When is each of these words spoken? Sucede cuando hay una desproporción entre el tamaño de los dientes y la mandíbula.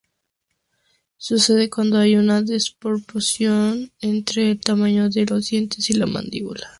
Sucede 1.19 1.69
cuando 1.69 1.99
hay 1.99 2.15
una 2.15 2.41
desproporción 2.41 3.91
entre 4.01 4.49
el 4.49 4.59
tamaño 4.59 5.11
de 5.11 5.27
los 5.27 5.49
dientes 5.51 5.91
y 5.91 5.93
la 5.93 6.07
mandíbula. 6.07 6.67